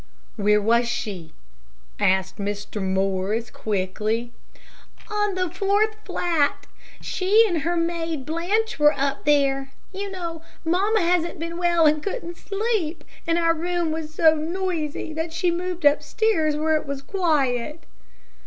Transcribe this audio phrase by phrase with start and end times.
[0.35, 1.31] "Where was she?"
[1.99, 2.81] asked Mr.
[2.81, 4.31] Morris, quickly.
[5.11, 6.65] "On the fourth flat.
[7.01, 9.73] She and her maid Blanche were up there.
[9.93, 15.13] You know, mamma hasn't been well and couldn't sleep, and our room was so noisy
[15.13, 17.83] that she moved upstairs where it was quiet."